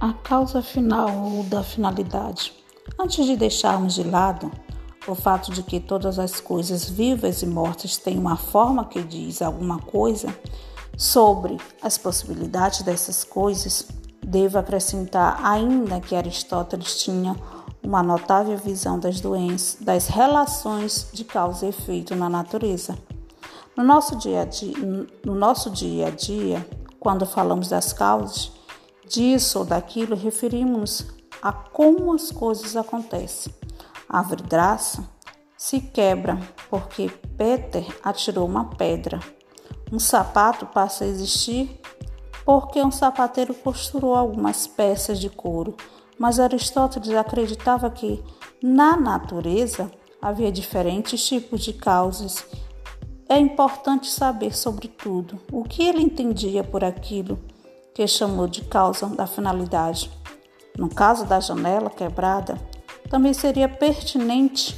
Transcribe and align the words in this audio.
A 0.00 0.14
causa 0.14 0.62
final 0.62 1.10
ou 1.26 1.44
da 1.44 1.62
finalidade. 1.62 2.54
Antes 2.98 3.26
de 3.26 3.36
deixarmos 3.36 3.94
de 3.94 4.02
lado 4.02 4.50
o 5.06 5.14
fato 5.14 5.52
de 5.52 5.62
que 5.62 5.78
todas 5.78 6.18
as 6.18 6.40
coisas 6.40 6.88
vivas 6.88 7.42
e 7.42 7.46
mortas 7.46 7.98
têm 7.98 8.18
uma 8.18 8.38
forma 8.38 8.86
que 8.86 9.02
diz 9.02 9.42
alguma 9.42 9.78
coisa 9.78 10.34
sobre 10.96 11.58
as 11.82 11.98
possibilidades 11.98 12.80
dessas 12.80 13.24
coisas, 13.24 13.88
devo 14.24 14.58
acrescentar 14.58 15.38
ainda 15.44 16.00
que 16.00 16.16
Aristóteles 16.16 17.02
tinha 17.02 17.36
uma 17.82 18.02
notável 18.02 18.56
visão 18.56 18.98
das 18.98 19.20
doenças, 19.20 19.82
das 19.82 20.06
relações 20.08 21.08
de 21.12 21.24
causa 21.24 21.66
e 21.66 21.68
efeito 21.68 22.16
na 22.16 22.30
natureza. 22.30 22.96
No 23.76 23.84
nosso 23.84 24.16
dia 24.16 24.42
a 24.42 24.44
dia, 24.46 24.76
no 25.24 25.34
nosso 25.34 25.68
dia, 25.68 26.06
a 26.06 26.10
dia 26.10 26.66
quando 26.98 27.26
falamos 27.26 27.68
das 27.68 27.92
causas, 27.92 28.52
disso 29.10 29.58
ou 29.58 29.64
daquilo, 29.64 30.14
referimos 30.14 31.04
a 31.42 31.52
como 31.52 32.14
as 32.14 32.30
coisas 32.30 32.76
acontecem. 32.76 33.52
A 34.08 34.22
vidraça 34.22 35.04
se 35.56 35.80
quebra 35.80 36.38
porque 36.70 37.10
Peter 37.36 37.84
atirou 38.02 38.46
uma 38.46 38.66
pedra. 38.76 39.20
Um 39.92 39.98
sapato 39.98 40.64
passa 40.66 41.04
a 41.04 41.08
existir 41.08 41.80
porque 42.44 42.80
um 42.80 42.90
sapateiro 42.90 43.52
costurou 43.52 44.14
algumas 44.14 44.66
peças 44.66 45.18
de 45.18 45.28
couro. 45.28 45.76
Mas 46.18 46.38
Aristóteles 46.38 47.10
acreditava 47.14 47.90
que 47.90 48.22
na 48.62 48.96
natureza 48.96 49.90
havia 50.22 50.52
diferentes 50.52 51.26
tipos 51.26 51.62
de 51.62 51.72
causas. 51.72 52.44
É 53.28 53.38
importante 53.38 54.08
saber 54.08 54.54
sobre 54.54 54.86
tudo 54.86 55.40
o 55.50 55.64
que 55.64 55.82
ele 55.82 56.02
entendia 56.02 56.62
por 56.62 56.84
aquilo 56.84 57.38
que 58.00 58.06
chamou 58.08 58.48
de 58.48 58.62
causa 58.62 59.06
da 59.08 59.26
finalidade. 59.26 60.10
No 60.78 60.88
caso 60.88 61.26
da 61.26 61.38
janela 61.38 61.90
quebrada, 61.90 62.58
também 63.10 63.34
seria 63.34 63.68
pertinente 63.68 64.74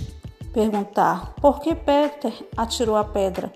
perguntar 0.52 1.32
por 1.40 1.60
que 1.60 1.72
Peter 1.72 2.34
atirou 2.56 2.96
a 2.96 3.04
pedra. 3.04 3.52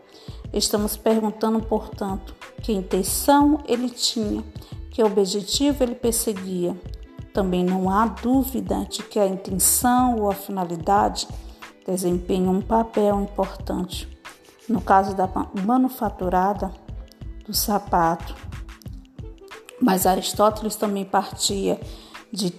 Estamos 0.53 0.97
perguntando, 0.97 1.61
portanto, 1.63 2.33
que 2.63 2.73
intenção 2.73 3.59
ele 3.67 3.91
tinha, 3.91 4.45
que 4.93 5.03
objetivo 5.03 5.83
ele 5.83 5.97
perseguia. 5.97 6.81
Também 7.35 7.65
não 7.65 7.91
há 7.91 8.07
dúvida 8.07 8.87
de 8.89 9.03
que 9.03 9.19
a 9.19 9.27
intenção 9.27 10.21
ou 10.21 10.31
a 10.31 10.35
finalidade 10.35 11.27
desempenham 11.85 12.55
um 12.55 12.63
papel 12.63 13.21
importante. 13.21 14.09
No 14.69 14.81
caso 14.81 15.13
da 15.17 15.29
manufaturada 15.67 16.71
do 17.45 17.53
sapato, 17.53 18.33
mas 19.81 20.07
Aristóteles 20.07 20.77
também 20.77 21.05
partia 21.05 21.81
de 22.33 22.53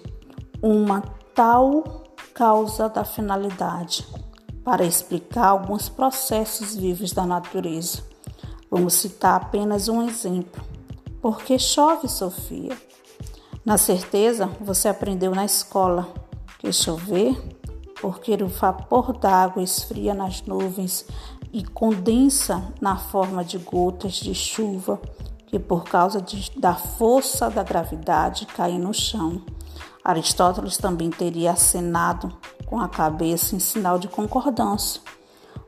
uma 0.61 1.01
tal 1.33 2.03
causa 2.33 2.87
da 2.87 3.03
finalidade 3.03 4.05
para 4.63 4.85
explicar 4.85 5.47
alguns 5.47 5.89
processos 5.89 6.75
vivos 6.75 7.11
da 7.13 7.25
natureza. 7.25 8.03
Vamos 8.69 8.95
citar 8.95 9.41
apenas 9.41 9.87
um 9.87 10.07
exemplo. 10.07 10.63
Por 11.21 11.41
que 11.41 11.57
chove, 11.57 12.07
Sofia? 12.07 12.77
Na 13.65 13.77
certeza, 13.77 14.47
você 14.59 14.87
aprendeu 14.87 15.33
na 15.33 15.45
escola 15.45 16.07
que 16.59 16.71
chover 16.71 17.35
porque 18.01 18.33
o 18.33 18.47
vapor 18.47 19.17
d'água 19.17 19.63
esfria 19.63 20.13
nas 20.13 20.41
nuvens 20.43 21.05
e 21.51 21.63
condensa 21.63 22.73
na 22.79 22.97
forma 22.97 23.43
de 23.43 23.57
gotas 23.57 24.13
de 24.13 24.35
chuva 24.35 24.99
que 25.47 25.57
por 25.57 25.85
causa 25.85 26.21
de, 26.21 26.51
da 26.59 26.75
força 26.75 27.49
da 27.49 27.63
gravidade 27.63 28.45
caem 28.45 28.77
no 28.77 28.93
chão. 28.93 29.41
Aristóteles 30.03 30.77
também 30.77 31.09
teria 31.09 31.51
acenado 31.51 32.31
com 32.65 32.79
a 32.79 32.87
cabeça 32.87 33.55
em 33.55 33.59
sinal 33.59 33.97
de 33.97 34.07
concordância, 34.07 35.01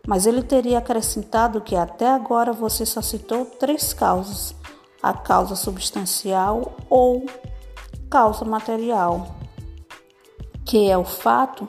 mas 0.06 0.26
ele 0.26 0.44
teria 0.44 0.78
acrescentado 0.78 1.62
que 1.62 1.76
até 1.76 2.10
agora 2.10 2.54
você 2.54 2.86
só 2.86 3.02
citou 3.02 3.46
três 3.46 3.94
causas: 3.94 4.54
a 5.02 5.14
causa 5.14 5.56
substancial 5.56 6.74
ou 6.90 7.26
causa 8.10 8.44
material, 8.44 9.36
que 10.66 10.90
é 10.90 10.98
o 10.98 11.06
fato 11.06 11.68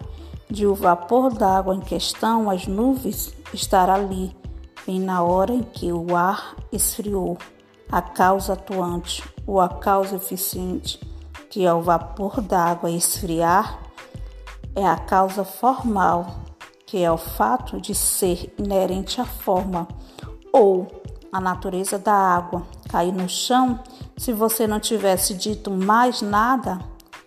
de 0.48 0.66
o 0.66 0.74
vapor 0.74 1.32
d'água 1.32 1.74
em 1.74 1.80
questão, 1.80 2.50
as 2.50 2.66
nuvens, 2.66 3.32
estar 3.54 3.88
ali, 3.88 4.34
bem 4.84 4.98
na 4.98 5.22
hora 5.22 5.52
em 5.52 5.62
que 5.62 5.92
o 5.92 6.16
ar 6.16 6.56
esfriou 6.72 7.38
a 7.90 8.00
causa 8.00 8.52
atuante 8.52 9.22
ou 9.46 9.60
a 9.60 9.68
causa 9.68 10.16
eficiente, 10.16 11.00
que 11.50 11.64
é 11.64 11.72
o 11.72 11.82
vapor 11.82 12.40
d'água 12.40 12.90
esfriar, 12.90 13.80
é 14.74 14.86
a 14.86 14.96
causa 14.96 15.44
formal, 15.44 16.44
que 16.86 17.02
é 17.02 17.10
o 17.10 17.16
fato 17.16 17.80
de 17.80 17.94
ser 17.94 18.54
inerente 18.58 19.20
à 19.20 19.24
forma, 19.24 19.88
ou 20.52 20.86
a 21.32 21.40
natureza 21.40 21.98
da 21.98 22.14
água 22.14 22.66
cair 22.88 23.12
no 23.12 23.28
chão. 23.28 23.80
Se 24.16 24.32
você 24.32 24.66
não 24.66 24.80
tivesse 24.80 25.34
dito 25.34 25.70
mais 25.70 26.22
nada, 26.22 26.78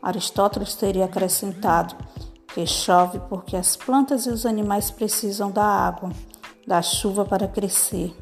Aristóteles 0.02 0.75
teria 0.75 1.06
acrescentado 1.06 1.96
que 2.53 2.66
chove 2.68 3.19
porque 3.29 3.56
as 3.56 3.75
plantas 3.75 4.25
e 4.25 4.29
os 4.29 4.46
animais 4.46 4.91
precisam 4.91 5.50
da 5.50 5.66
água, 5.66 6.12
da 6.68 6.81
chuva 6.81 7.25
para 7.25 7.47
crescer. 7.47 8.16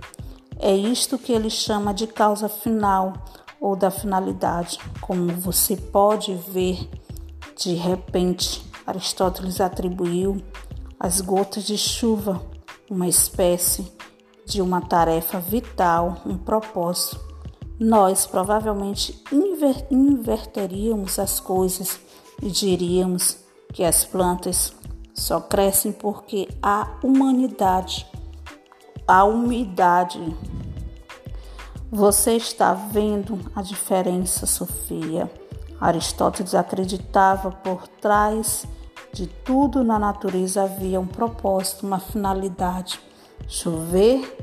É 0.63 0.75
isto 0.75 1.17
que 1.17 1.31
ele 1.31 1.49
chama 1.49 1.91
de 1.91 2.05
causa 2.05 2.47
final 2.47 3.13
ou 3.59 3.75
da 3.75 3.89
finalidade. 3.89 4.77
Como 5.01 5.33
você 5.33 5.75
pode 5.75 6.35
ver, 6.35 6.87
de 7.57 7.73
repente, 7.73 8.63
Aristóteles 8.85 9.59
atribuiu 9.59 10.39
às 10.99 11.19
gotas 11.19 11.63
de 11.63 11.75
chuva 11.75 12.39
uma 12.87 13.07
espécie 13.07 13.91
de 14.45 14.61
uma 14.61 14.81
tarefa 14.81 15.39
vital, 15.39 16.21
um 16.27 16.37
propósito. 16.37 17.19
Nós 17.79 18.27
provavelmente 18.27 19.19
inver 19.31 19.87
inverteríamos 19.89 21.17
as 21.17 21.39
coisas 21.39 21.99
e 22.39 22.51
diríamos 22.51 23.37
que 23.73 23.83
as 23.83 24.05
plantas 24.05 24.75
só 25.11 25.39
crescem 25.41 25.91
porque 25.91 26.47
a 26.61 26.99
humanidade 27.03 28.10
a 29.07 29.23
umidade. 29.23 30.35
Você 31.91 32.37
está 32.37 32.73
vendo 32.73 33.39
a 33.55 33.61
diferença, 33.61 34.45
Sofia? 34.45 35.29
Aristóteles 35.79 36.53
acreditava 36.53 37.51
por 37.51 37.87
trás 37.87 38.65
de 39.13 39.27
tudo 39.27 39.83
na 39.83 39.99
natureza 39.99 40.63
havia 40.63 40.99
um 40.99 41.07
propósito, 41.07 41.85
uma 41.85 41.99
finalidade: 41.99 42.99
chover 43.47 44.37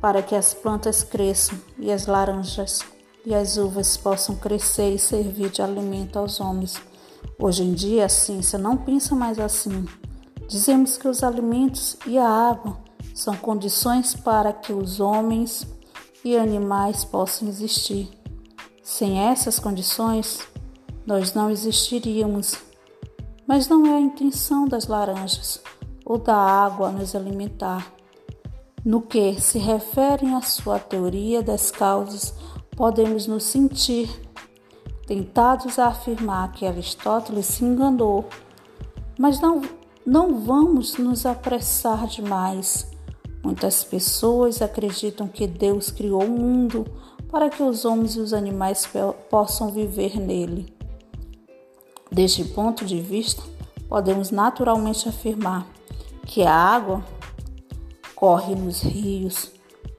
para 0.00 0.22
que 0.22 0.34
as 0.34 0.54
plantas 0.54 1.02
cresçam 1.02 1.58
e 1.78 1.90
as 1.90 2.06
laranjas 2.06 2.80
e 3.24 3.34
as 3.34 3.56
uvas 3.56 3.96
possam 3.96 4.36
crescer 4.36 4.94
e 4.94 4.98
servir 4.98 5.48
de 5.48 5.62
alimento 5.62 6.18
aos 6.18 6.40
homens. 6.40 6.80
Hoje 7.38 7.62
em 7.62 7.72
dia 7.72 8.04
a 8.04 8.08
ciência 8.08 8.58
não 8.58 8.76
pensa 8.76 9.14
mais 9.14 9.38
assim. 9.38 9.86
Dizemos 10.46 10.98
que 10.98 11.08
os 11.08 11.24
alimentos 11.24 11.96
e 12.06 12.18
a 12.18 12.28
água 12.28 12.83
são 13.14 13.36
condições 13.36 14.12
para 14.12 14.52
que 14.52 14.72
os 14.72 14.98
homens 14.98 15.64
e 16.24 16.36
animais 16.36 17.04
possam 17.04 17.48
existir. 17.48 18.10
Sem 18.82 19.20
essas 19.20 19.60
condições, 19.60 20.40
nós 21.06 21.32
não 21.32 21.48
existiríamos. 21.48 22.56
Mas 23.46 23.68
não 23.68 23.86
é 23.86 23.94
a 23.94 24.00
intenção 24.00 24.66
das 24.66 24.88
laranjas 24.88 25.62
ou 26.04 26.18
da 26.18 26.34
água 26.34 26.90
nos 26.90 27.14
alimentar. 27.14 27.86
No 28.84 29.00
que 29.00 29.40
se 29.40 29.58
referem 29.58 30.34
à 30.34 30.42
sua 30.42 30.80
teoria 30.80 31.40
das 31.40 31.70
causas, 31.70 32.34
podemos 32.76 33.28
nos 33.28 33.44
sentir 33.44 34.10
tentados 35.06 35.78
a 35.78 35.86
afirmar 35.86 36.52
que 36.52 36.66
Aristóteles 36.66 37.46
se 37.46 37.64
enganou. 37.64 38.28
Mas 39.16 39.40
não, 39.40 39.62
não 40.04 40.40
vamos 40.40 40.96
nos 40.96 41.24
apressar 41.24 42.06
demais 42.06 42.93
Muitas 43.44 43.84
pessoas 43.84 44.62
acreditam 44.62 45.28
que 45.28 45.46
Deus 45.46 45.90
criou 45.90 46.24
o 46.24 46.30
mundo 46.30 46.86
para 47.30 47.50
que 47.50 47.62
os 47.62 47.84
homens 47.84 48.16
e 48.16 48.20
os 48.20 48.32
animais 48.32 48.88
possam 49.28 49.70
viver 49.70 50.18
nele. 50.18 50.74
Deste 52.10 52.42
ponto 52.42 52.86
de 52.86 53.02
vista, 53.02 53.42
podemos 53.86 54.30
naturalmente 54.30 55.08
afirmar 55.08 55.66
que 56.24 56.42
a 56.42 56.54
água 56.54 57.04
corre 58.14 58.54
nos 58.54 58.80
rios 58.80 59.52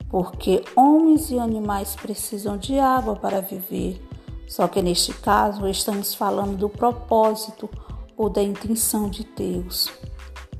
porque 0.09 0.63
homens 0.75 1.29
e 1.29 1.37
animais 1.37 1.95
precisam 1.95 2.57
de 2.57 2.79
água 2.79 3.15
para 3.15 3.41
viver. 3.41 4.01
Só 4.47 4.67
que 4.67 4.81
neste 4.81 5.13
caso 5.13 5.67
estamos 5.67 6.15
falando 6.15 6.57
do 6.57 6.69
propósito 6.69 7.69
ou 8.15 8.29
da 8.29 8.41
intenção 8.41 9.09
de 9.09 9.23
Deus. 9.35 9.91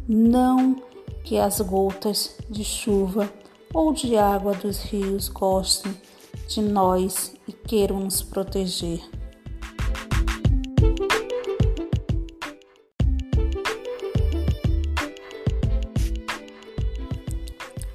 Não 0.07 0.75
que 1.25 1.39
as 1.39 1.59
gotas 1.59 2.37
de 2.47 2.63
chuva 2.63 3.27
ou 3.73 3.91
de 3.91 4.15
água 4.15 4.53
dos 4.53 4.83
rios 4.83 5.27
gostem 5.27 5.99
de 6.47 6.61
nós 6.61 7.33
e 7.47 7.51
queiram 7.51 7.99
nos 7.99 8.21
proteger. 8.21 9.01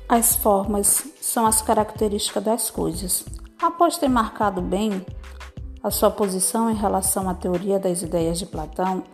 As 0.08 0.34
formas 0.34 1.04
são 1.20 1.46
as 1.46 1.62
características 1.62 2.42
das 2.42 2.68
coisas. 2.68 3.24
Após 3.62 3.96
ter 3.96 4.08
marcado 4.08 4.60
bem 4.60 5.06
a 5.84 5.90
sua 5.90 6.10
posição 6.10 6.68
em 6.68 6.74
relação 6.74 7.30
à 7.30 7.34
teoria 7.34 7.78
das 7.78 8.02
ideias 8.02 8.40
de 8.40 8.44
Platão, 8.44 9.04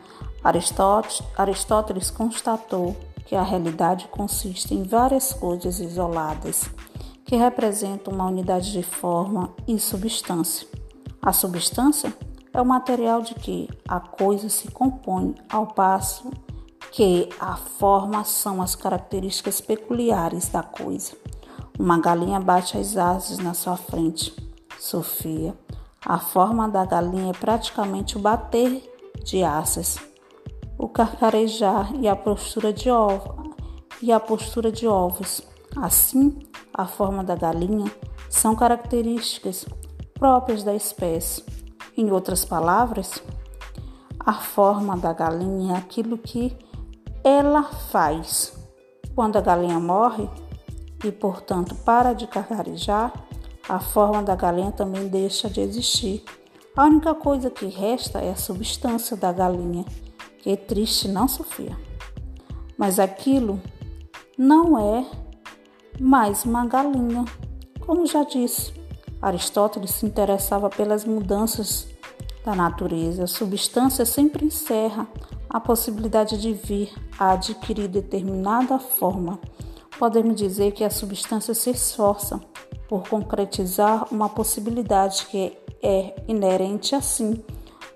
Aristóteles 0.43 2.11
constatou 2.11 2.97
que 3.27 3.37
a 3.37 3.43
realidade 3.43 4.09
consiste 4.09 4.73
em 4.73 4.83
várias 4.83 5.33
coisas 5.33 5.79
isoladas 5.81 6.71
que 7.25 7.37
representam 7.37 8.15
uma 8.15 8.27
unidade 8.27 8.73
de 8.73 8.83
forma 8.83 9.53
e 9.67 9.79
substância. 9.79 10.67
A 11.21 11.33
substância 11.33 12.15
é 12.55 12.61
o 12.61 12.65
material 12.65 13.21
de 13.21 13.35
que 13.35 13.69
a 13.87 14.01
coisa 14.01 14.49
se 14.49 14.71
compõe, 14.71 15.35
ao 15.51 15.67
passo 15.67 16.31
que 16.93 17.29
a 17.39 17.57
forma 17.57 18.25
são 18.25 18.63
as 18.63 18.75
características 18.75 19.61
peculiares 19.61 20.49
da 20.49 20.63
coisa. 20.63 21.13
Uma 21.79 21.99
galinha 21.99 22.41
bate 22.41 22.79
as 22.79 22.97
asas 22.97 23.39
na 23.39 23.53
sua 23.53 23.77
frente. 23.77 24.35
Sofia. 24.79 25.55
A 26.03 26.19
forma 26.19 26.69
da 26.69 26.85
galinha 26.87 27.31
é 27.31 27.35
praticamente 27.35 28.17
o 28.17 28.21
bater 28.21 28.83
de 29.25 29.43
asas, 29.43 29.99
o 30.79 30.89
carcarejar 30.89 31.95
e 31.97 32.09
a 32.09 32.17
postura 32.17 32.73
de 32.73 32.91
ovo 32.91 33.53
e 34.03 34.13
a 34.13 34.21
postura 34.21 34.71
de 34.71 34.87
ovos. 34.87 35.43
Assim, 35.77 36.39
a 36.73 36.87
forma 36.87 37.23
da 37.23 37.35
galinha 37.35 37.91
são 38.29 38.55
características 38.55 39.67
próprias 40.15 40.63
da 40.63 40.75
espécie. 40.75 41.45
Em 41.97 42.11
outras 42.11 42.45
palavras, 42.45 43.23
a 44.21 44.35
forma 44.35 44.97
da 44.97 45.13
galinha 45.13 45.75
é 45.75 45.79
aquilo 45.79 46.19
que 46.19 46.57
ela 47.23 47.63
faz. 47.63 48.53
Quando 49.15 49.37
a 49.37 49.41
galinha 49.41 49.79
morre 49.81 50.29
e, 51.05 51.11
portanto, 51.11 51.75
para 51.77 52.13
de 52.13 52.27
carcarejar, 52.27 53.13
a 53.69 53.81
forma 53.81 54.23
da 54.23 54.37
galinha 54.37 54.71
também 54.71 55.09
deixa 55.09 55.49
de 55.49 55.61
existir. 55.61 56.25
A 56.77 56.85
única 56.85 57.15
coisa 57.15 57.51
que 57.51 57.67
resta 57.67 58.21
é 58.21 58.31
a 58.31 58.37
substância 58.37 59.17
da 59.17 59.33
galinha, 59.33 59.85
que 60.47 60.57
triste, 60.57 61.09
não, 61.09 61.27
Sofia? 61.27 61.77
Mas 62.79 63.01
aquilo 63.01 63.61
não 64.39 64.79
é 64.79 65.05
mais 65.99 66.45
uma 66.45 66.65
galinha. 66.65 67.25
Como 67.81 68.07
já 68.07 68.23
disse, 68.23 68.73
Aristóteles 69.21 69.91
se 69.91 70.07
interessava 70.07 70.71
pelas 70.71 71.05
mudanças 71.05 71.89
da 72.45 72.55
natureza. 72.55 73.25
A 73.25 73.27
substância 73.27 74.07
sempre 74.07 74.47
encerra 74.47 75.09
a 75.51 75.59
possibilidade 75.59 76.41
de 76.41 76.53
vir 76.53 76.95
a 77.19 77.33
adquirir 77.33 77.89
determinada 77.89 78.79
forma. 78.79 79.41
Podemos 79.99 80.37
dizer 80.37 80.71
que 80.71 80.85
a 80.85 80.91
substância 80.91 81.55
se 81.55 81.71
esforça 81.71 82.41
por 82.89 83.09
concretizar 83.09 84.07
uma 84.15 84.29
possibilidade 84.29 85.27
que 85.27 85.59
é 85.83 86.15
inerente 86.29 86.95
assim 86.95 87.43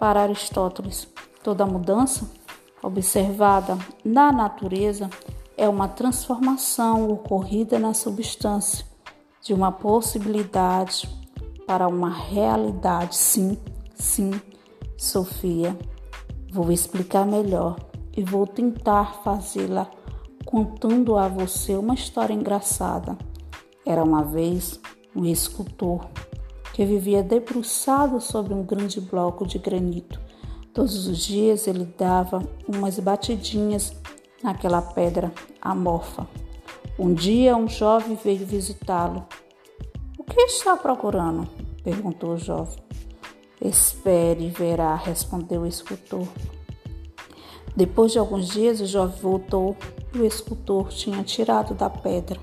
para 0.00 0.22
Aristóteles. 0.22 1.06
Toda 1.44 1.64
mudança 1.64 2.39
observada 2.82 3.78
na 4.04 4.32
natureza 4.32 5.10
é 5.56 5.68
uma 5.68 5.88
transformação 5.88 7.08
ocorrida 7.10 7.78
na 7.78 7.92
substância 7.92 8.84
de 9.42 9.52
uma 9.52 9.70
possibilidade 9.70 11.08
para 11.66 11.86
uma 11.86 12.10
realidade. 12.10 13.16
Sim, 13.16 13.58
sim, 13.94 14.30
Sofia. 14.96 15.76
Vou 16.52 16.72
explicar 16.72 17.26
melhor 17.26 17.76
e 18.16 18.24
vou 18.24 18.46
tentar 18.46 19.22
fazê-la 19.22 19.88
contando 20.44 21.16
a 21.16 21.28
você 21.28 21.74
uma 21.76 21.94
história 21.94 22.34
engraçada. 22.34 23.16
Era 23.86 24.02
uma 24.02 24.24
vez 24.24 24.80
um 25.14 25.24
escultor 25.24 26.06
que 26.72 26.84
vivia 26.84 27.22
debruçado 27.22 28.20
sobre 28.20 28.54
um 28.54 28.62
grande 28.62 29.00
bloco 29.00 29.46
de 29.46 29.58
granito. 29.58 30.20
Todos 30.72 31.06
os 31.06 31.18
dias 31.18 31.66
ele 31.66 31.84
dava 31.84 32.42
umas 32.66 32.98
batidinhas 32.98 33.92
naquela 34.42 34.80
pedra 34.80 35.32
amorfa. 35.60 36.26
Um 36.98 37.12
dia 37.12 37.56
um 37.56 37.68
jovem 37.68 38.16
veio 38.16 38.46
visitá-lo. 38.46 39.26
O 40.18 40.24
que 40.24 40.40
está 40.42 40.76
procurando? 40.76 41.48
perguntou 41.82 42.34
o 42.34 42.38
jovem. 42.38 42.78
Espere 43.60 44.46
e 44.46 44.50
verá, 44.50 44.94
respondeu 44.94 45.62
o 45.62 45.66
escultor. 45.66 46.26
Depois 47.76 48.12
de 48.12 48.18
alguns 48.18 48.48
dias, 48.48 48.80
o 48.80 48.86
jovem 48.86 49.20
voltou 49.20 49.76
e 50.14 50.18
o 50.18 50.26
escultor 50.26 50.88
tinha 50.88 51.22
tirado 51.22 51.74
da 51.74 51.88
pedra 51.88 52.38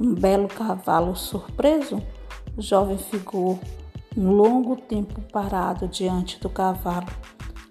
um 0.00 0.14
belo 0.14 0.48
cavalo. 0.48 1.16
Surpreso, 1.16 2.02
o 2.56 2.62
jovem 2.62 2.98
ficou 2.98 3.58
um 4.16 4.30
longo 4.30 4.76
tempo 4.76 5.20
parado 5.32 5.88
diante 5.88 6.38
do 6.38 6.48
cavalo, 6.48 7.06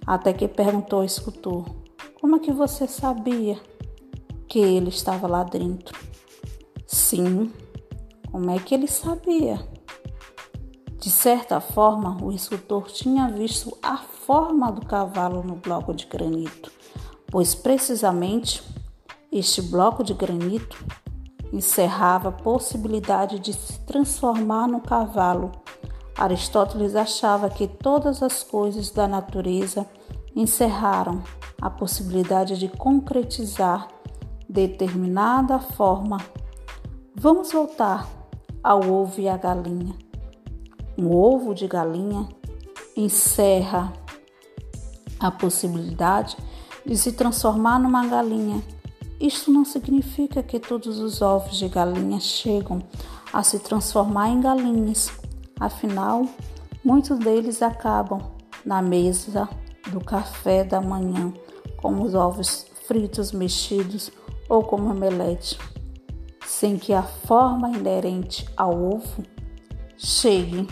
até 0.05 0.33
que 0.33 0.47
perguntou 0.47 1.00
ao 1.00 1.05
escultor: 1.05 1.65
Como 2.19 2.35
é 2.35 2.39
que 2.39 2.51
você 2.51 2.88
sabia 2.88 3.59
que 4.47 4.59
ele 4.59 4.89
estava 4.89 5.27
lá 5.27 5.44
dentro? 5.44 5.97
Sim, 6.85 7.51
como 8.31 8.51
é 8.51 8.59
que 8.59 8.73
ele 8.73 8.88
sabia? 8.88 9.59
De 11.00 11.09
certa 11.09 11.59
forma, 11.59 12.17
o 12.23 12.31
escultor 12.31 12.88
tinha 12.88 13.27
visto 13.27 13.77
a 13.81 13.97
forma 13.97 14.71
do 14.71 14.85
cavalo 14.85 15.44
no 15.44 15.55
bloco 15.55 15.94
de 15.94 16.06
granito, 16.06 16.71
pois 17.27 17.53
precisamente 17.53 18.63
este 19.31 19.61
bloco 19.61 20.03
de 20.03 20.13
granito 20.13 20.77
encerrava 21.51 22.29
a 22.29 22.31
possibilidade 22.31 23.39
de 23.39 23.51
se 23.53 23.79
transformar 23.81 24.67
no 24.67 24.79
cavalo. 24.79 25.51
Aristóteles 26.18 26.95
achava 26.95 27.50
que 27.50 27.68
todas 27.68 28.21
as 28.21 28.44
coisas 28.44 28.92
da 28.92 29.07
natureza 29.07 29.86
encerraram 30.36 31.24
a 31.62 31.69
possibilidade 31.69 32.57
de 32.57 32.68
concretizar 32.68 33.88
determinada 34.48 35.60
forma. 35.60 36.18
Vamos 37.15 37.51
voltar 37.51 38.07
ao 38.63 38.81
ovo 38.89 39.19
e 39.19 39.27
à 39.27 39.38
galinha. 39.38 39.95
Um 40.98 41.12
ovo 41.12 41.56
de 41.56 41.68
galinha 41.68 42.30
encerra 42.95 43.92
a 45.19 45.31
possibilidade 45.31 46.37
de 46.85 46.97
se 46.97 47.14
transformar 47.14 47.80
numa 47.80 48.06
galinha. 48.06 48.61
Isto 49.19 49.52
não 49.52 49.66
significa 49.66 50.44
que 50.44 50.59
todos 50.59 50.99
os 50.99 51.21
ovos 51.21 51.57
de 51.57 51.68
galinha 51.68 52.19
chegam 52.19 52.80
a 53.31 53.42
se 53.42 53.57
transformar 53.59 54.30
em 54.30 54.42
galinhas. 54.42 55.11
Afinal, 55.60 56.26
muitos 56.83 57.18
deles 57.19 57.62
acabam 57.62 58.22
na 58.66 58.81
mesa 58.81 59.48
do 59.92 60.00
café 60.00 60.64
da 60.64 60.81
manhã, 60.81 61.33
como 61.78 62.04
os 62.04 62.16
ovos 62.16 62.66
fritos 62.88 63.31
mexidos 63.31 64.12
ou 64.50 64.64
como 64.64 64.92
omelete, 64.92 65.57
sem 66.45 66.78
que 66.78 66.94
a 66.94 67.04
forma 67.04 67.69
inerente 67.69 68.48
ao 68.56 68.72
ovo 68.72 69.24
chegue 69.98 70.68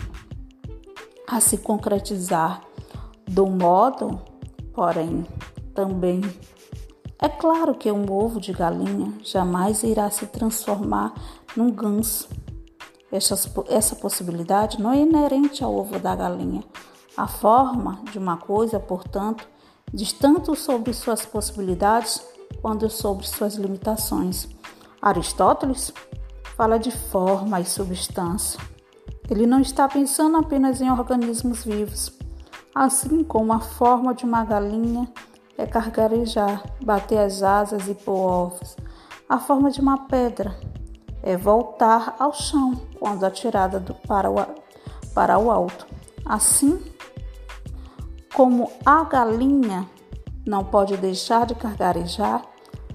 a 1.26 1.40
se 1.40 1.58
concretizar 1.58 2.62
do 3.26 3.46
modo, 3.46 4.20
porém, 4.74 5.26
também. 5.74 6.20
É 7.18 7.28
claro 7.28 7.74
que 7.74 7.90
um 7.90 8.10
ovo 8.12 8.40
de 8.40 8.52
galinha 8.52 9.12
jamais 9.22 9.82
irá 9.82 10.10
se 10.10 10.26
transformar 10.26 11.14
num 11.56 11.70
ganso. 11.70 12.28
Essa, 13.12 13.94
possibilidade 13.96 14.80
não 14.80 14.90
é 14.90 14.96
inerente 14.96 15.62
ao 15.62 15.76
ovo 15.76 15.98
da 15.98 16.16
galinha. 16.16 16.64
A 17.14 17.28
forma 17.28 18.02
de 18.10 18.18
uma 18.18 18.38
coisa, 18.38 18.80
portanto, 18.80 19.46
diz 19.92 20.14
tanto 20.14 20.56
sobre 20.56 20.94
suas 20.94 21.26
possibilidades 21.26 22.24
quanto 22.62 22.88
sobre 22.88 23.26
suas 23.26 23.56
limitações. 23.56 24.48
Aristóteles 25.02 25.92
fala 26.56 26.78
de 26.78 26.90
forma 26.90 27.60
e 27.60 27.66
substância. 27.66 28.58
Ele 29.28 29.46
não 29.46 29.60
está 29.60 29.86
pensando 29.86 30.38
apenas 30.38 30.80
em 30.80 30.90
organismos 30.90 31.64
vivos, 31.64 32.12
assim 32.74 33.22
como 33.22 33.52
a 33.52 33.60
forma 33.60 34.14
de 34.14 34.24
uma 34.24 34.42
galinha 34.42 35.06
é 35.58 35.66
cargarejar, 35.66 36.62
bater 36.82 37.18
as 37.18 37.42
asas 37.42 37.88
e 37.88 37.94
pôr 37.94 38.18
ovos. 38.18 38.74
A 39.28 39.38
forma 39.38 39.70
de 39.70 39.80
uma 39.80 40.06
pedra 40.06 40.56
é 41.22 41.36
voltar 41.36 42.16
ao 42.18 42.32
chão 42.32 42.80
quando 42.98 43.24
atirada 43.24 43.78
do, 43.78 43.94
para, 43.94 44.30
o, 44.30 44.36
para 45.14 45.38
o 45.38 45.50
alto. 45.50 45.86
Assim 46.24 46.82
como 48.34 48.70
a 48.84 49.04
galinha 49.04 49.88
não 50.46 50.64
pode 50.64 50.96
deixar 50.96 51.46
de 51.46 51.54
cargarejar, 51.54 52.42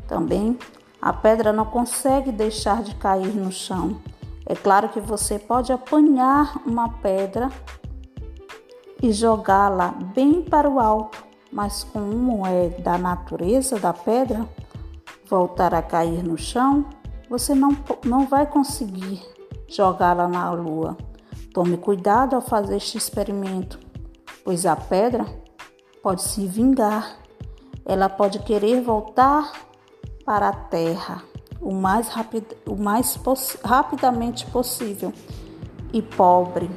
também 0.07 0.57
a 1.01 1.13
pedra 1.13 1.53
não 1.53 1.65
consegue 1.65 2.31
deixar 2.31 2.81
de 2.81 2.95
cair 2.95 3.33
no 3.33 3.51
chão. 3.51 4.01
É 4.45 4.55
claro 4.55 4.89
que 4.89 4.99
você 4.99 5.37
pode 5.37 5.71
apanhar 5.71 6.61
uma 6.65 6.89
pedra 6.89 7.49
e 9.01 9.11
jogá-la 9.11 9.89
bem 10.15 10.41
para 10.41 10.69
o 10.69 10.79
alto, 10.79 11.23
mas 11.51 11.83
como 11.83 12.45
é 12.45 12.69
da 12.69 12.97
natureza 12.97 13.79
da 13.79 13.93
pedra 13.93 14.47
voltar 15.29 15.73
a 15.73 15.81
cair 15.81 16.23
no 16.23 16.37
chão, 16.37 16.85
você 17.29 17.53
não, 17.53 17.75
não 18.05 18.27
vai 18.27 18.45
conseguir 18.45 19.21
jogá-la 19.67 20.27
na 20.27 20.51
lua. 20.51 20.97
Tome 21.53 21.77
cuidado 21.77 22.35
ao 22.35 22.41
fazer 22.41 22.77
este 22.77 22.97
experimento, 22.97 23.79
pois 24.43 24.65
a 24.65 24.75
pedra 24.75 25.25
pode 26.01 26.21
se 26.21 26.45
vingar. 26.47 27.17
Ela 27.85 28.09
pode 28.09 28.39
querer 28.39 28.81
voltar 28.81 29.51
para 30.25 30.49
a 30.49 30.53
terra 30.53 31.23
o 31.61 31.73
mais, 31.73 32.09
rapid, 32.09 32.43
o 32.65 32.75
mais 32.75 33.19
rapidamente 33.63 34.45
possível 34.47 35.11
e 35.91 36.01
pobre 36.01 36.69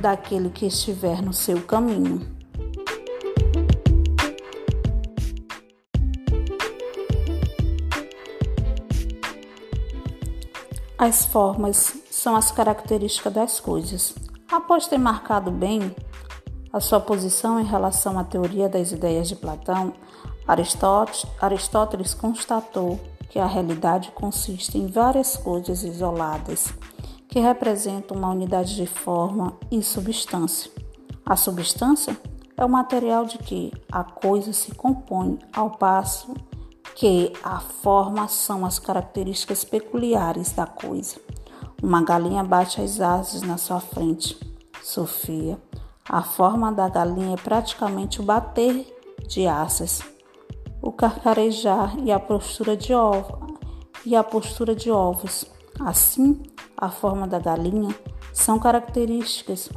daquele 0.00 0.50
que 0.50 0.66
estiver 0.66 1.22
no 1.22 1.32
seu 1.32 1.60
caminho. 1.62 2.37
As 10.98 11.24
formas 11.24 11.96
são 12.10 12.34
as 12.34 12.50
características 12.50 13.32
das 13.32 13.60
coisas. 13.60 14.16
Após 14.50 14.88
ter 14.88 14.98
marcado 14.98 15.48
bem 15.48 15.94
a 16.72 16.80
sua 16.80 16.98
posição 16.98 17.60
em 17.60 17.64
relação 17.64 18.18
à 18.18 18.24
teoria 18.24 18.68
das 18.68 18.90
ideias 18.90 19.28
de 19.28 19.36
Platão, 19.36 19.92
Aristóteles 21.40 22.14
constatou 22.14 22.98
que 23.30 23.38
a 23.38 23.46
realidade 23.46 24.10
consiste 24.10 24.76
em 24.76 24.88
várias 24.88 25.36
coisas 25.36 25.84
isoladas 25.84 26.74
que 27.28 27.38
representam 27.38 28.16
uma 28.16 28.30
unidade 28.30 28.74
de 28.74 28.86
forma 28.86 29.52
e 29.70 29.80
substância. 29.84 30.68
A 31.24 31.36
substância 31.36 32.18
é 32.56 32.64
o 32.64 32.68
material 32.68 33.24
de 33.24 33.38
que 33.38 33.72
a 33.92 34.02
coisa 34.02 34.52
se 34.52 34.74
compõe, 34.74 35.38
ao 35.52 35.70
passo 35.70 36.34
que 36.98 37.32
a 37.44 37.60
forma 37.60 38.26
são 38.26 38.66
as 38.66 38.80
características 38.80 39.62
peculiares 39.64 40.50
da 40.50 40.66
coisa. 40.66 41.14
Uma 41.80 42.02
galinha 42.02 42.42
bate 42.42 42.80
as 42.80 43.00
asas 43.00 43.42
na 43.42 43.56
sua 43.56 43.78
frente. 43.78 44.36
Sofia, 44.82 45.62
a 46.08 46.22
forma 46.22 46.72
da 46.72 46.88
galinha 46.88 47.34
é 47.34 47.36
praticamente 47.36 48.20
o 48.20 48.24
bater 48.24 48.84
de 49.28 49.46
asas, 49.46 50.02
o 50.82 50.90
carcarejar 50.90 51.96
e 52.00 52.10
a 52.10 52.18
postura 52.18 52.76
de 52.76 52.92
ovo 52.92 53.46
e 54.04 54.16
a 54.16 54.24
postura 54.24 54.74
de 54.74 54.90
ovos. 54.90 55.44
Assim, 55.78 56.42
a 56.76 56.90
forma 56.90 57.28
da 57.28 57.38
galinha 57.38 57.94
são 58.32 58.58
características 58.58 59.70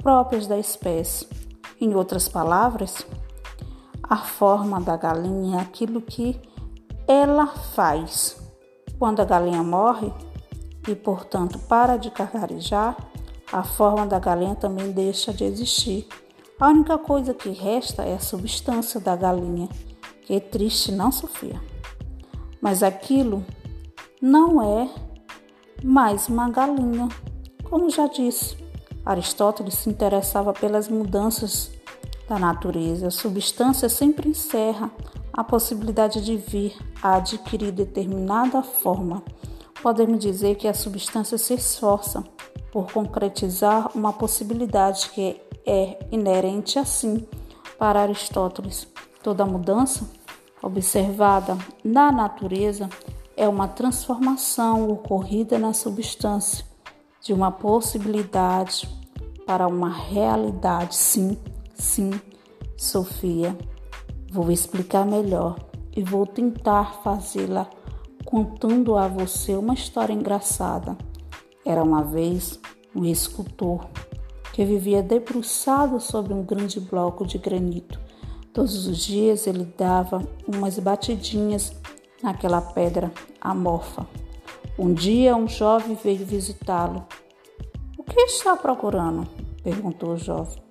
próprias 0.00 0.46
da 0.46 0.56
espécie. 0.56 1.26
Em 1.80 1.96
outras 1.96 2.28
palavras, 2.28 3.04
a 4.00 4.18
forma 4.18 4.80
da 4.80 4.96
galinha 4.96 5.58
é 5.58 5.60
aquilo 5.60 6.00
que 6.00 6.40
ela 7.08 7.46
faz. 7.46 8.36
Quando 8.98 9.20
a 9.20 9.24
galinha 9.24 9.62
morre 9.62 10.12
e, 10.86 10.94
portanto, 10.94 11.58
para 11.60 11.96
de 11.96 12.10
cacarejar, 12.10 12.96
a 13.50 13.62
forma 13.62 14.06
da 14.06 14.18
galinha 14.18 14.54
também 14.54 14.92
deixa 14.92 15.32
de 15.32 15.44
existir. 15.44 16.06
A 16.60 16.68
única 16.68 16.98
coisa 16.98 17.32
que 17.32 17.48
resta 17.48 18.04
é 18.04 18.14
a 18.14 18.20
substância 18.20 19.00
da 19.00 19.16
galinha, 19.16 19.68
que 20.22 20.34
é 20.34 20.40
triste, 20.40 20.92
não 20.92 21.10
Sofia. 21.10 21.58
Mas 22.60 22.82
aquilo 22.82 23.42
não 24.20 24.60
é 24.60 24.90
mais 25.82 26.28
uma 26.28 26.50
galinha. 26.50 27.08
Como 27.64 27.88
já 27.88 28.06
disse, 28.06 28.56
Aristóteles 29.06 29.74
se 29.74 29.88
interessava 29.88 30.52
pelas 30.52 30.88
mudanças 30.88 31.70
da 32.28 32.38
natureza. 32.38 33.06
A 33.06 33.10
substância 33.10 33.88
sempre 33.88 34.28
encerra 34.28 34.90
a 35.38 35.44
possibilidade 35.44 36.20
de 36.20 36.36
vir 36.36 36.76
a 37.00 37.14
adquirir 37.14 37.70
determinada 37.70 38.60
forma. 38.60 39.22
Podemos 39.80 40.18
dizer 40.18 40.56
que 40.56 40.66
a 40.66 40.74
substância 40.74 41.38
se 41.38 41.54
esforça 41.54 42.24
por 42.72 42.90
concretizar 42.90 43.96
uma 43.96 44.12
possibilidade 44.12 45.08
que 45.10 45.40
é 45.64 45.96
inerente 46.10 46.76
assim 46.76 47.24
para 47.78 48.00
Aristóteles. 48.02 48.88
Toda 49.22 49.46
mudança 49.46 50.10
observada 50.60 51.56
na 51.84 52.10
natureza 52.10 52.90
é 53.36 53.48
uma 53.48 53.68
transformação 53.68 54.90
ocorrida 54.90 55.56
na 55.56 55.72
substância 55.72 56.64
de 57.22 57.32
uma 57.32 57.52
possibilidade 57.52 58.88
para 59.46 59.68
uma 59.68 59.88
realidade. 59.88 60.96
Sim, 60.96 61.38
sim, 61.76 62.10
Sofia. 62.76 63.56
Vou 64.30 64.50
explicar 64.50 65.06
melhor 65.06 65.56
e 65.96 66.02
vou 66.02 66.26
tentar 66.26 67.02
fazê-la 67.02 67.68
contando 68.24 68.96
a 68.96 69.08
você 69.08 69.54
uma 69.54 69.72
história 69.72 70.12
engraçada. 70.12 70.98
Era 71.64 71.82
uma 71.82 72.02
vez 72.02 72.60
um 72.94 73.06
escultor 73.06 73.86
que 74.52 74.64
vivia 74.64 75.02
debruçado 75.02 75.98
sobre 75.98 76.34
um 76.34 76.42
grande 76.42 76.78
bloco 76.78 77.26
de 77.26 77.38
granito. 77.38 77.98
Todos 78.52 78.86
os 78.86 78.98
dias 78.98 79.46
ele 79.46 79.64
dava 79.64 80.22
umas 80.46 80.78
batidinhas 80.78 81.72
naquela 82.22 82.60
pedra 82.60 83.10
amorfa. 83.40 84.06
Um 84.78 84.92
dia 84.92 85.34
um 85.34 85.48
jovem 85.48 85.94
veio 85.94 86.26
visitá-lo. 86.26 87.06
O 87.96 88.02
que 88.02 88.20
está 88.20 88.56
procurando? 88.56 89.26
perguntou 89.62 90.10
o 90.10 90.18
jovem. 90.18 90.67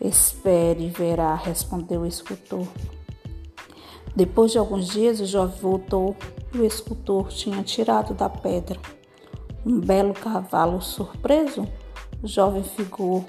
Espere 0.00 0.86
e 0.86 0.90
verá, 0.90 1.34
respondeu 1.34 2.02
o 2.02 2.06
escultor. 2.06 2.66
Depois 4.14 4.52
de 4.52 4.58
alguns 4.58 4.88
dias, 4.88 5.20
o 5.20 5.26
jovem 5.26 5.60
voltou 5.60 6.16
e 6.54 6.58
o 6.58 6.64
escultor 6.64 7.28
tinha 7.28 7.62
tirado 7.62 8.14
da 8.14 8.28
pedra 8.28 8.78
um 9.64 9.80
belo 9.80 10.14
cavalo. 10.14 10.80
Surpreso, 10.80 11.66
o 12.22 12.26
jovem 12.26 12.62
ficou 12.62 13.24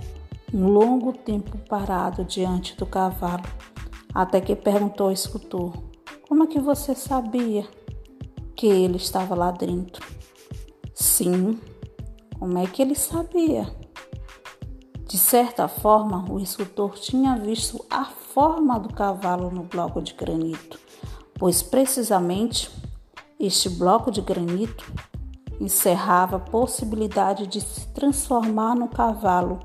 um 0.53 0.67
longo 0.67 1.13
tempo 1.13 1.57
parado 1.69 2.23
diante 2.23 2.75
do 2.75 2.85
cavalo, 2.85 3.43
até 4.13 4.39
que 4.39 4.55
perguntou 4.55 5.07
ao 5.07 5.13
escultor: 5.13 5.73
Como 6.27 6.43
é 6.43 6.47
que 6.47 6.59
você 6.59 6.95
sabia 6.95 7.67
que 8.55 8.67
ele 8.67 8.97
estava 8.97 9.35
lá 9.35 9.51
dentro? 9.51 10.05
Sim, 10.93 11.59
como 12.39 12.57
é 12.57 12.65
que 12.65 12.81
ele 12.81 12.95
sabia? 12.95 13.78
De 15.09 15.17
certa 15.17 15.67
forma, 15.67 16.23
o 16.29 16.39
escultor 16.39 16.91
tinha 16.91 17.35
visto 17.35 17.83
a 17.89 18.05
forma 18.05 18.79
do 18.79 18.93
cavalo 18.93 19.49
no 19.49 19.63
bloco 19.63 20.03
de 20.03 20.13
granito, 20.13 20.79
pois 21.33 21.63
precisamente 21.63 22.69
este 23.39 23.71
bloco 23.71 24.11
de 24.11 24.21
granito 24.21 24.85
encerrava 25.59 26.37
a 26.37 26.39
possibilidade 26.39 27.47
de 27.47 27.59
se 27.59 27.87
transformar 27.87 28.75
no 28.75 28.87
cavalo. 28.87 29.57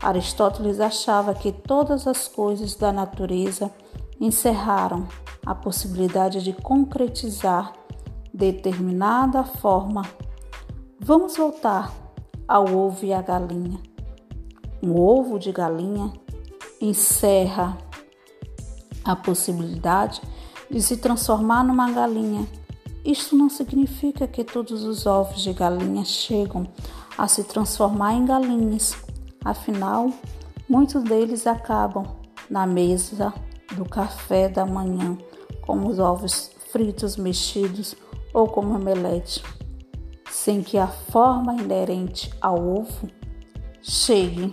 Aristóteles 0.00 0.78
achava 0.78 1.34
que 1.34 1.50
todas 1.50 2.06
as 2.06 2.28
coisas 2.28 2.76
da 2.76 2.92
natureza 2.92 3.72
encerraram 4.20 5.08
a 5.44 5.52
possibilidade 5.52 6.40
de 6.44 6.52
concretizar 6.52 7.72
determinada 8.32 9.42
forma. 9.42 10.02
Vamos 11.00 11.36
voltar 11.36 11.92
ao 12.46 12.72
ovo 12.72 13.04
e 13.04 13.12
à 13.12 13.20
galinha. 13.20 13.95
Um 14.82 14.98
ovo 14.98 15.38
de 15.38 15.52
galinha 15.52 16.12
encerra 16.80 17.76
a 19.04 19.14
possibilidade 19.14 20.20
de 20.70 20.82
se 20.82 20.96
transformar 20.96 21.64
numa 21.64 21.90
galinha. 21.90 22.46
Isto 23.04 23.36
não 23.36 23.48
significa 23.48 24.26
que 24.26 24.42
todos 24.42 24.82
os 24.82 25.06
ovos 25.06 25.42
de 25.42 25.52
galinha 25.52 26.04
chegam 26.04 26.66
a 27.16 27.28
se 27.28 27.44
transformar 27.44 28.14
em 28.14 28.26
galinhas. 28.26 28.96
Afinal, 29.44 30.10
muitos 30.68 31.02
deles 31.04 31.46
acabam 31.46 32.04
na 32.50 32.66
mesa 32.66 33.32
do 33.74 33.84
café 33.84 34.48
da 34.48 34.66
manhã, 34.66 35.16
como 35.62 35.88
os 35.88 35.98
ovos 35.98 36.50
fritos 36.72 37.16
mexidos 37.16 37.94
ou 38.34 38.48
como 38.48 38.74
omelete, 38.74 39.42
sem 40.30 40.62
que 40.62 40.76
a 40.76 40.88
forma 40.88 41.54
inerente 41.54 42.30
ao 42.40 42.56
ovo 42.56 43.08
chegue 43.88 44.52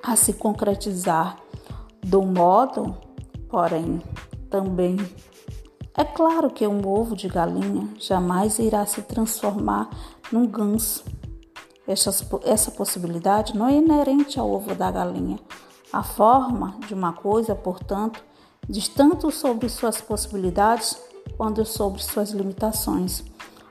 a 0.00 0.14
se 0.14 0.32
concretizar 0.34 1.38
do 2.00 2.22
modo, 2.22 2.96
porém, 3.48 4.00
também. 4.48 4.96
É 5.92 6.04
claro 6.04 6.48
que 6.50 6.64
um 6.68 6.86
ovo 6.86 7.16
de 7.16 7.26
galinha 7.26 7.88
jamais 7.98 8.60
irá 8.60 8.86
se 8.86 9.02
transformar 9.02 9.90
num 10.30 10.46
ganso. 10.46 11.04
Essa, 11.84 12.10
essa 12.44 12.70
possibilidade 12.70 13.56
não 13.56 13.66
é 13.66 13.74
inerente 13.74 14.38
ao 14.38 14.52
ovo 14.52 14.72
da 14.74 14.88
galinha. 14.88 15.40
A 15.92 16.04
forma 16.04 16.78
de 16.86 16.94
uma 16.94 17.12
coisa, 17.12 17.56
portanto, 17.56 18.22
diz 18.68 18.86
tanto 18.86 19.32
sobre 19.32 19.68
suas 19.68 20.00
possibilidades 20.00 20.96
quanto 21.36 21.64
sobre 21.64 22.00
suas 22.02 22.30
limitações. 22.30 23.24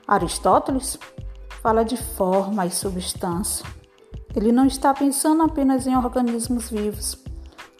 Aristóteles 0.06 0.98
fala 1.62 1.84
de 1.84 1.96
forma 1.96 2.66
e 2.66 2.70
substância. 2.70 3.75
Ele 4.36 4.52
não 4.52 4.66
está 4.66 4.92
pensando 4.92 5.42
apenas 5.42 5.86
em 5.86 5.96
organismos 5.96 6.68
vivos, 6.68 7.16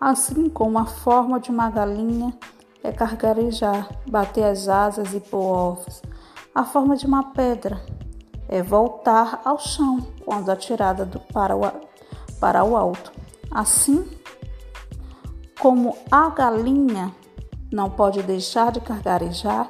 assim 0.00 0.48
como 0.48 0.78
a 0.78 0.86
forma 0.86 1.38
de 1.38 1.50
uma 1.50 1.68
galinha 1.68 2.34
é 2.82 2.90
cargarejar, 2.90 3.90
bater 4.08 4.44
as 4.44 4.66
asas 4.66 5.12
e 5.12 5.20
pôr 5.20 5.44
ovos. 5.44 6.00
A 6.54 6.64
forma 6.64 6.96
de 6.96 7.04
uma 7.04 7.24
pedra 7.34 7.84
é 8.48 8.62
voltar 8.62 9.42
ao 9.44 9.58
chão 9.58 10.00
quando 10.24 10.48
atirada 10.48 11.04
do, 11.04 11.20
para, 11.20 11.54
o, 11.54 11.60
para 12.40 12.64
o 12.64 12.74
alto. 12.74 13.12
Assim 13.50 14.08
como 15.60 15.94
a 16.10 16.30
galinha 16.30 17.14
não 17.70 17.90
pode 17.90 18.22
deixar 18.22 18.72
de 18.72 18.80
cargarejar, 18.80 19.68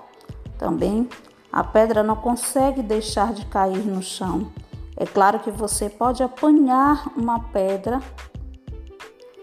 também 0.57 1.09
a 1.53 1.65
pedra 1.65 2.05
não 2.05 2.15
consegue 2.15 2.81
deixar 2.81 3.33
de 3.33 3.45
cair 3.47 3.85
no 3.85 4.01
chão. 4.05 4.53
É 4.97 5.05
claro 5.05 5.41
que 5.41 5.51
você 5.51 5.91
pode 5.91 6.23
apanhar 6.23 7.13
uma 7.17 7.39
pedra 7.39 8.01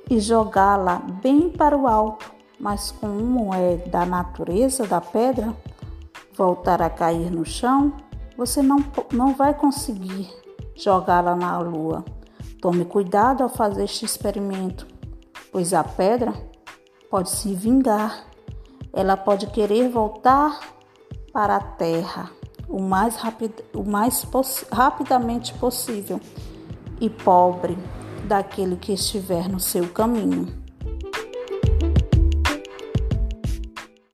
e 0.10 0.19
jogá-la 0.19 0.95
bem 1.22 1.50
para 1.50 1.77
o 1.77 1.88
alto, 1.88 2.31
mas 2.60 2.91
como 2.91 3.53
é 3.53 3.77
da 3.77 4.03
natureza 4.03 4.88
da 4.88 5.00
pedra 5.00 5.55
voltar 6.36 6.81
a 6.81 6.89
cair 6.89 7.29
no 7.29 7.45
chão, 7.45 7.93
você 8.36 8.63
não, 8.63 8.77
não 9.12 9.36
vai 9.36 9.53
conseguir 9.53 10.27
jogá-la 10.75 11.36
na 11.36 11.60
lua. 11.60 12.03
Tome 12.60 12.83
cuidado 12.83 13.43
ao 13.43 13.50
fazer 13.50 13.83
este 13.83 14.05
experimento, 14.05 14.88
pois 15.51 15.72
a 15.72 15.83
pedra 15.83 16.33
pode 17.12 17.29
se 17.29 17.53
vingar. 17.53 18.25
Ela 18.91 19.15
pode 19.15 19.48
querer 19.48 19.88
voltar 19.89 20.60
para 21.31 21.57
a 21.57 21.60
terra 21.60 22.31
o 22.67 22.82
mais, 22.82 23.15
rapid, 23.15 23.51
o 23.74 23.84
mais 23.84 24.25
rapidamente 24.72 25.53
possível 25.55 26.20
e 27.00 27.10
pobre 27.10 27.77
daquele 28.25 28.75
que 28.75 28.93
estiver 28.93 29.50
no 29.50 29.60
seu 29.60 29.88
caminho. 29.89 30.62